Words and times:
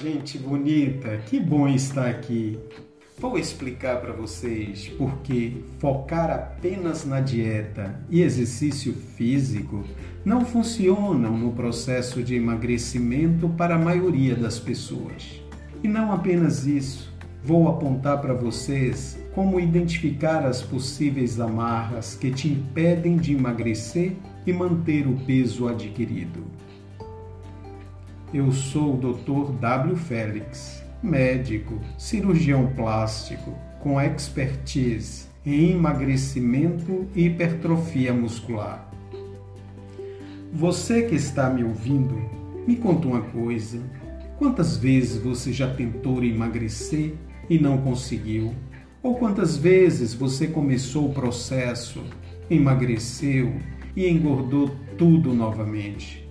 Gente 0.00 0.38
bonita, 0.38 1.16
que 1.26 1.40
bom 1.40 1.66
estar 1.66 2.06
aqui. 2.06 2.56
Vou 3.18 3.36
explicar 3.36 4.00
para 4.00 4.12
vocês 4.12 4.86
por 4.90 5.18
que 5.22 5.64
focar 5.80 6.30
apenas 6.30 7.04
na 7.04 7.18
dieta 7.18 8.00
e 8.08 8.22
exercício 8.22 8.94
físico 8.94 9.82
não 10.24 10.44
funcionam 10.44 11.36
no 11.36 11.52
processo 11.52 12.22
de 12.22 12.36
emagrecimento 12.36 13.48
para 13.48 13.74
a 13.74 13.78
maioria 13.78 14.36
das 14.36 14.60
pessoas. 14.60 15.42
E 15.82 15.88
não 15.88 16.12
apenas 16.12 16.64
isso, 16.64 17.12
vou 17.42 17.66
apontar 17.66 18.20
para 18.20 18.34
vocês 18.34 19.18
como 19.34 19.58
identificar 19.58 20.46
as 20.46 20.62
possíveis 20.62 21.40
amarras 21.40 22.14
que 22.14 22.30
te 22.30 22.46
impedem 22.46 23.16
de 23.16 23.34
emagrecer 23.34 24.12
e 24.46 24.52
manter 24.52 25.08
o 25.08 25.16
peso 25.26 25.66
adquirido. 25.66 26.44
Eu 28.32 28.52
sou 28.52 28.94
o 28.94 28.96
Dr. 28.98 29.52
W. 29.52 29.96
Félix, 29.96 30.84
médico, 31.02 31.80
cirurgião 31.96 32.66
plástico, 32.76 33.54
com 33.80 33.98
expertise 33.98 35.28
em 35.46 35.70
emagrecimento 35.70 37.06
e 37.14 37.24
hipertrofia 37.24 38.12
muscular. 38.12 38.92
Você 40.52 41.02
que 41.02 41.14
está 41.14 41.48
me 41.48 41.64
ouvindo, 41.64 42.20
me 42.66 42.76
conta 42.76 43.08
uma 43.08 43.22
coisa. 43.22 43.80
Quantas 44.36 44.76
vezes 44.76 45.22
você 45.22 45.50
já 45.50 45.72
tentou 45.74 46.22
emagrecer 46.22 47.14
e 47.48 47.58
não 47.58 47.78
conseguiu? 47.78 48.54
Ou 49.02 49.14
quantas 49.14 49.56
vezes 49.56 50.12
você 50.12 50.46
começou 50.46 51.08
o 51.08 51.14
processo, 51.14 52.04
emagreceu 52.50 53.54
e 53.96 54.06
engordou 54.06 54.70
tudo 54.98 55.32
novamente? 55.32 56.28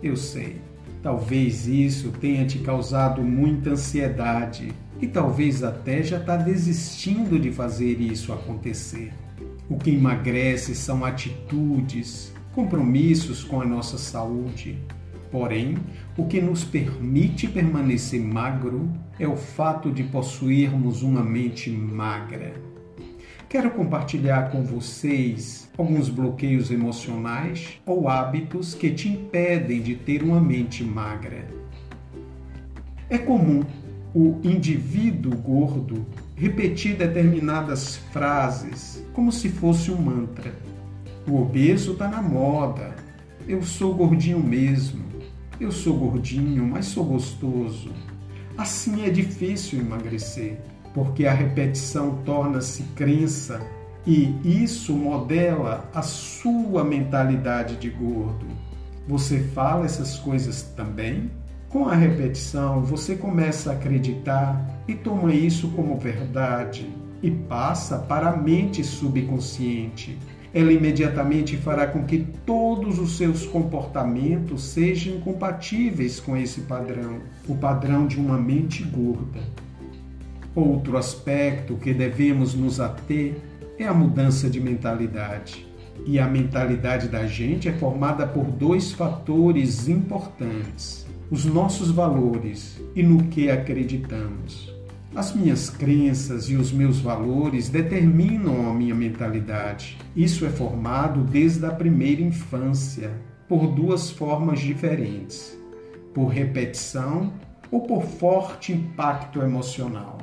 Eu 0.00 0.16
sei, 0.16 0.56
talvez 1.02 1.66
isso 1.66 2.10
tenha 2.20 2.46
te 2.46 2.58
causado 2.58 3.22
muita 3.22 3.70
ansiedade 3.70 4.72
e 5.00 5.06
talvez 5.06 5.62
até 5.62 6.02
já 6.02 6.18
está 6.18 6.36
desistindo 6.36 7.38
de 7.38 7.50
fazer 7.50 8.00
isso 8.00 8.32
acontecer. 8.32 9.12
O 9.68 9.76
que 9.76 9.90
emagrece 9.90 10.74
são 10.74 11.04
atitudes, 11.04 12.32
compromissos 12.52 13.44
com 13.44 13.60
a 13.60 13.64
nossa 13.64 13.96
saúde, 13.96 14.78
Porém, 15.30 15.76
o 16.16 16.26
que 16.26 16.40
nos 16.40 16.64
permite 16.64 17.46
permanecer 17.46 18.20
magro 18.20 18.90
é 19.18 19.28
o 19.28 19.36
fato 19.36 19.90
de 19.90 20.02
possuirmos 20.02 21.02
uma 21.02 21.22
mente 21.22 21.70
magra. 21.70 22.52
Quero 23.50 23.72
compartilhar 23.72 24.52
com 24.52 24.62
vocês 24.62 25.68
alguns 25.76 26.08
bloqueios 26.08 26.70
emocionais 26.70 27.80
ou 27.84 28.08
hábitos 28.08 28.74
que 28.74 28.92
te 28.92 29.08
impedem 29.08 29.82
de 29.82 29.96
ter 29.96 30.22
uma 30.22 30.40
mente 30.40 30.84
magra. 30.84 31.48
É 33.08 33.18
comum 33.18 33.64
o 34.14 34.38
indivíduo 34.44 35.36
gordo 35.36 36.06
repetir 36.36 36.94
determinadas 36.94 37.96
frases 38.12 39.04
como 39.12 39.32
se 39.32 39.48
fosse 39.48 39.90
um 39.90 40.00
mantra. 40.00 40.54
O 41.26 41.42
obeso 41.42 41.94
está 41.94 42.06
na 42.06 42.22
moda. 42.22 42.94
Eu 43.48 43.64
sou 43.64 43.92
gordinho 43.92 44.38
mesmo. 44.38 45.04
Eu 45.58 45.72
sou 45.72 45.98
gordinho, 45.98 46.64
mas 46.64 46.86
sou 46.86 47.04
gostoso. 47.04 47.90
Assim 48.56 49.04
é 49.04 49.10
difícil 49.10 49.80
emagrecer, 49.80 50.60
porque 50.94 51.26
a 51.26 51.32
repetição 51.32 52.18
torna-se 52.24 52.82
crença 52.94 53.60
e 54.06 54.34
isso 54.44 54.92
modela 54.92 55.88
a 55.94 56.02
sua 56.02 56.82
mentalidade 56.84 57.76
de 57.76 57.90
gordo. 57.90 58.46
Você 59.06 59.40
fala 59.40 59.84
essas 59.84 60.18
coisas 60.18 60.62
também? 60.76 61.30
Com 61.68 61.86
a 61.86 61.94
repetição, 61.94 62.82
você 62.82 63.14
começa 63.14 63.70
a 63.70 63.74
acreditar 63.74 64.82
e 64.88 64.94
toma 64.94 65.32
isso 65.32 65.68
como 65.68 65.98
verdade 65.98 66.90
e 67.22 67.30
passa 67.30 67.98
para 67.98 68.30
a 68.30 68.36
mente 68.36 68.82
subconsciente 68.82 70.18
ela 70.52 70.72
imediatamente 70.72 71.56
fará 71.56 71.86
com 71.86 72.04
que 72.04 72.26
todos 72.44 72.98
os 72.98 73.16
seus 73.16 73.46
comportamentos 73.46 74.64
sejam 74.64 75.20
compatíveis 75.20 76.18
com 76.18 76.36
esse 76.36 76.62
padrão, 76.62 77.20
o 77.48 77.54
padrão 77.54 78.06
de 78.06 78.18
uma 78.18 78.36
mente 78.36 78.82
gorda. 78.82 79.40
Outro 80.54 80.96
aspecto 80.96 81.76
que 81.76 81.94
devemos 81.94 82.54
nos 82.54 82.80
ater 82.80 83.36
é 83.78 83.86
a 83.86 83.94
mudança 83.94 84.50
de 84.50 84.60
mentalidade. 84.60 85.66
E 86.04 86.18
a 86.18 86.26
mentalidade 86.26 87.08
da 87.08 87.26
gente 87.26 87.68
é 87.68 87.72
formada 87.72 88.26
por 88.26 88.44
dois 88.44 88.90
fatores 88.90 89.88
importantes: 89.88 91.06
os 91.30 91.44
nossos 91.44 91.90
valores 91.90 92.80
e 92.96 93.02
no 93.02 93.24
que 93.24 93.50
acreditamos. 93.50 94.74
As 95.14 95.34
minhas 95.34 95.70
crenças 95.70 96.48
e 96.48 96.56
os 96.56 96.72
meus 96.72 97.00
valores 97.00 97.68
determinam 97.68 98.70
a 98.70 98.74
minha 98.74 98.94
mentalidade. 98.94 99.98
Isso 100.16 100.44
é 100.44 100.48
formado 100.48 101.22
desde 101.22 101.64
a 101.66 101.70
primeira 101.70 102.22
infância, 102.22 103.12
por 103.48 103.66
duas 103.68 104.10
formas 104.10 104.60
diferentes: 104.60 105.56
por 106.12 106.26
repetição 106.26 107.32
ou 107.70 107.82
por 107.82 108.02
forte 108.02 108.72
impacto 108.72 109.42
emocional. 109.42 110.18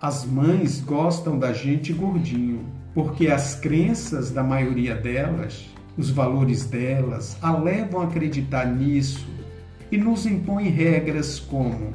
As 0.00 0.24
mães 0.24 0.80
gostam 0.80 1.38
da 1.38 1.52
gente 1.52 1.92
gordinho, 1.92 2.64
porque 2.94 3.28
as 3.28 3.54
crenças 3.54 4.30
da 4.30 4.42
maioria 4.42 4.94
delas, 4.94 5.66
os 5.96 6.10
valores 6.10 6.66
delas, 6.66 7.36
a 7.40 7.56
levam 7.56 8.00
a 8.00 8.04
acreditar 8.04 8.66
nisso 8.66 9.26
e 9.90 9.96
nos 9.96 10.26
impõem 10.26 10.68
regras 10.68 11.38
como 11.38 11.94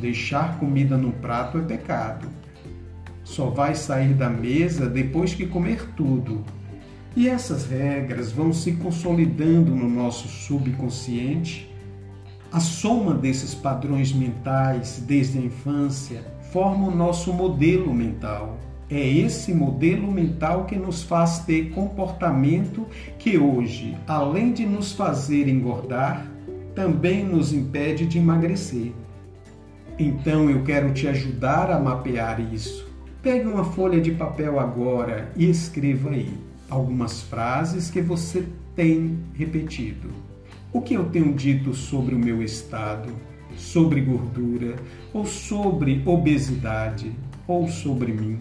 Deixar 0.00 0.58
comida 0.58 0.96
no 0.96 1.10
prato 1.10 1.56
é 1.56 1.62
pecado. 1.62 2.28
Só 3.24 3.46
vai 3.46 3.74
sair 3.74 4.12
da 4.12 4.28
mesa 4.28 4.88
depois 4.88 5.34
que 5.34 5.46
comer 5.46 5.88
tudo. 5.96 6.44
E 7.16 7.28
essas 7.28 7.66
regras 7.66 8.30
vão 8.30 8.52
se 8.52 8.72
consolidando 8.72 9.74
no 9.74 9.88
nosso 9.88 10.28
subconsciente. 10.28 11.72
A 12.52 12.60
soma 12.60 13.14
desses 13.14 13.54
padrões 13.54 14.12
mentais 14.12 15.02
desde 15.06 15.38
a 15.38 15.40
infância 15.40 16.35
forma 16.56 16.88
o 16.88 16.90
nosso 16.90 17.34
modelo 17.34 17.92
mental. 17.92 18.56
É 18.88 19.06
esse 19.06 19.52
modelo 19.52 20.10
mental 20.10 20.64
que 20.64 20.74
nos 20.74 21.02
faz 21.02 21.40
ter 21.40 21.68
comportamento 21.68 22.86
que 23.18 23.36
hoje, 23.36 23.94
além 24.06 24.54
de 24.54 24.64
nos 24.64 24.92
fazer 24.92 25.48
engordar, 25.48 26.26
também 26.74 27.22
nos 27.22 27.52
impede 27.52 28.06
de 28.06 28.16
emagrecer. 28.16 28.90
Então 29.98 30.48
eu 30.48 30.62
quero 30.62 30.94
te 30.94 31.06
ajudar 31.06 31.70
a 31.70 31.78
mapear 31.78 32.40
isso. 32.40 32.88
Pegue 33.20 33.46
uma 33.46 33.64
folha 33.64 34.00
de 34.00 34.12
papel 34.12 34.58
agora 34.58 35.30
e 35.36 35.50
escreva 35.50 36.08
aí 36.08 36.32
algumas 36.70 37.20
frases 37.20 37.90
que 37.90 38.00
você 38.00 38.46
tem 38.74 39.18
repetido. 39.34 40.08
O 40.72 40.80
que 40.80 40.94
eu 40.94 41.04
tenho 41.10 41.34
dito 41.34 41.74
sobre 41.74 42.14
o 42.14 42.18
meu 42.18 42.42
estado, 42.42 43.12
sobre 43.56 44.00
gordura, 44.00 44.76
ou 45.12 45.26
sobre 45.26 46.02
obesidade, 46.04 47.12
ou 47.46 47.68
sobre 47.68 48.12
mim? 48.12 48.38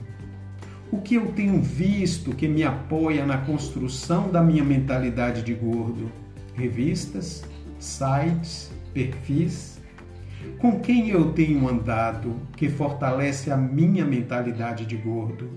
O 0.91 0.99
que 0.99 1.15
eu 1.15 1.31
tenho 1.31 1.61
visto 1.61 2.35
que 2.35 2.47
me 2.47 2.63
apoia 2.63 3.25
na 3.25 3.37
construção 3.39 4.29
da 4.29 4.41
minha 4.41 4.63
mentalidade 4.63 5.41
de 5.41 5.53
gordo? 5.53 6.11
Revistas, 6.53 7.43
sites, 7.79 8.71
perfis? 8.93 9.81
Com 10.59 10.79
quem 10.79 11.09
eu 11.09 11.33
tenho 11.33 11.67
andado 11.67 12.35
que 12.55 12.69
fortalece 12.69 13.51
a 13.51 13.57
minha 13.57 14.05
mentalidade 14.05 14.85
de 14.85 14.95
gordo? 14.95 15.49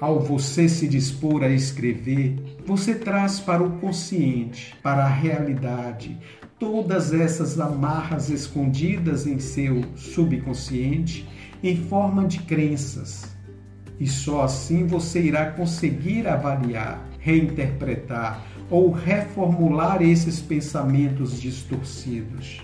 Ao 0.00 0.20
você 0.20 0.68
se 0.68 0.88
dispor 0.88 1.42
a 1.42 1.48
escrever, 1.48 2.36
você 2.64 2.94
traz 2.94 3.40
para 3.40 3.62
o 3.62 3.78
consciente, 3.78 4.74
para 4.82 5.04
a 5.04 5.08
realidade, 5.08 6.18
todas 6.64 7.12
essas 7.12 7.60
amarras 7.60 8.30
escondidas 8.30 9.26
em 9.26 9.38
seu 9.38 9.84
subconsciente 9.94 11.28
em 11.62 11.76
forma 11.76 12.26
de 12.26 12.38
crenças. 12.38 13.36
E 14.00 14.06
só 14.06 14.44
assim 14.44 14.86
você 14.86 15.20
irá 15.20 15.50
conseguir 15.50 16.26
avaliar, 16.26 17.06
reinterpretar 17.18 18.42
ou 18.70 18.90
reformular 18.90 20.00
esses 20.00 20.40
pensamentos 20.40 21.38
distorcidos. 21.38 22.62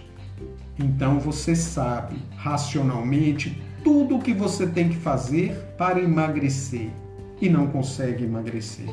Então 0.79 1.21
você 1.21 1.55
sabe 1.55 2.17
racionalmente 2.37 3.63
tudo 3.85 4.17
o 4.17 4.23
que 4.23 4.33
você 4.33 4.67
tem 4.67 4.89
que 4.89 4.97
fazer 4.97 5.55
para 5.77 6.01
emagrecer 6.01 6.89
e 7.39 7.51
não 7.51 7.67
consegue 7.67 8.25
emagrecer. 8.25 8.89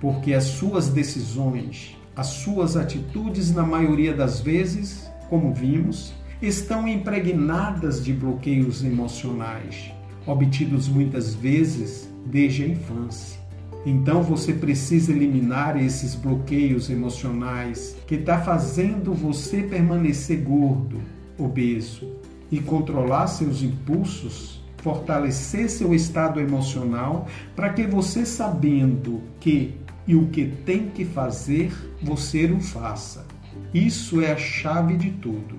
Porque 0.00 0.34
as 0.34 0.44
suas 0.44 0.88
decisões, 0.88 1.96
as 2.16 2.28
suas 2.28 2.76
atitudes, 2.76 3.52
na 3.52 3.64
maioria 3.64 4.14
das 4.14 4.40
vezes, 4.40 5.10
como 5.28 5.52
vimos, 5.52 6.14
estão 6.40 6.86
impregnadas 6.86 8.04
de 8.04 8.12
bloqueios 8.12 8.84
emocionais, 8.84 9.90
obtidos 10.26 10.88
muitas 10.88 11.34
vezes 11.34 12.08
desde 12.26 12.64
a 12.64 12.68
infância. 12.68 13.40
Então 13.86 14.22
você 14.22 14.52
precisa 14.52 15.12
eliminar 15.12 15.76
esses 15.76 16.14
bloqueios 16.14 16.88
emocionais 16.88 17.96
que 18.06 18.14
está 18.14 18.40
fazendo 18.40 19.12
você 19.12 19.62
permanecer 19.62 20.40
gordo, 20.42 21.00
obeso 21.38 22.08
e 22.50 22.60
controlar 22.60 23.26
seus 23.26 23.62
impulsos, 23.62 24.62
fortalecer 24.78 25.68
seu 25.68 25.94
estado 25.94 26.40
emocional 26.40 27.26
para 27.54 27.70
que 27.70 27.86
você 27.86 28.24
sabendo 28.24 29.20
que 29.40 29.74
e 30.06 30.14
o 30.14 30.26
que 30.26 30.46
tem 30.46 30.88
que 30.88 31.04
fazer, 31.04 31.72
você 32.02 32.46
o 32.46 32.60
faça. 32.60 33.26
Isso 33.72 34.20
é 34.20 34.32
a 34.32 34.36
chave 34.36 34.96
de 34.96 35.10
tudo. 35.10 35.56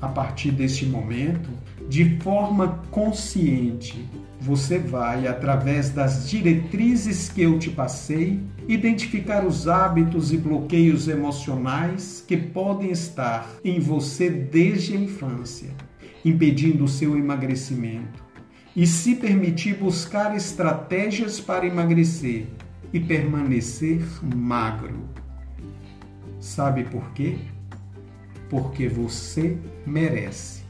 A 0.00 0.08
partir 0.08 0.50
deste 0.50 0.84
momento, 0.84 1.48
de 1.88 2.18
forma 2.20 2.82
consciente, 2.90 4.06
você 4.40 4.78
vai, 4.78 5.26
através 5.26 5.90
das 5.90 6.28
diretrizes 6.28 7.28
que 7.28 7.42
eu 7.42 7.58
te 7.58 7.70
passei, 7.70 8.40
identificar 8.68 9.44
os 9.44 9.68
hábitos 9.68 10.32
e 10.32 10.36
bloqueios 10.36 11.08
emocionais 11.08 12.22
que 12.26 12.36
podem 12.36 12.90
estar 12.90 13.48
em 13.64 13.80
você 13.80 14.28
desde 14.28 14.94
a 14.94 15.00
infância, 15.00 15.70
impedindo 16.24 16.84
o 16.84 16.88
seu 16.88 17.16
emagrecimento, 17.16 18.22
e 18.76 18.86
se 18.86 19.14
permitir 19.14 19.74
buscar 19.74 20.34
estratégias 20.36 21.40
para 21.40 21.66
emagrecer 21.66 22.46
e 22.94 23.00
permanecer 23.00 24.00
magro. 24.22 25.02
Sabe 26.40 26.84
por 26.84 27.10
quê? 27.10 27.36
Porque 28.48 28.86
você 28.86 29.58
merece. 29.84 30.62